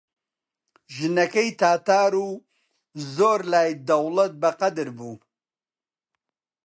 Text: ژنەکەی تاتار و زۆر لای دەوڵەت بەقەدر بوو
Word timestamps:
ژنەکەی 0.95 1.49
تاتار 1.61 2.13
و 2.25 2.29
زۆر 3.15 3.39
لای 3.53 3.71
دەوڵەت 3.87 4.33
بەقەدر 4.41 4.87
بوو 4.97 5.15